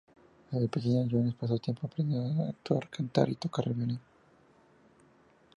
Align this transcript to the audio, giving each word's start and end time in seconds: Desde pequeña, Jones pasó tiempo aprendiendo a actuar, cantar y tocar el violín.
Desde 0.49 0.67
pequeña, 0.67 1.07
Jones 1.07 1.35
pasó 1.35 1.59
tiempo 1.59 1.85
aprendiendo 1.85 2.43
a 2.45 2.49
actuar, 2.49 2.89
cantar 2.89 3.29
y 3.29 3.35
tocar 3.35 3.67
el 3.67 3.73
violín. 3.75 3.99